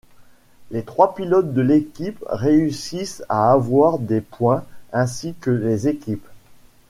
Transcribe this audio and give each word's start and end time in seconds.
Les 0.71 0.81
trois 0.81 1.13
pilotes 1.13 1.53
de 1.53 1.61
l'équipe 1.61 2.25
réussissent 2.27 3.23
à 3.29 3.51
avoir 3.51 3.99
des 3.99 4.19
points, 4.21 4.65
ainsi 4.91 5.35
que 5.39 5.51
les 5.51 5.87
équipes. 5.87 6.25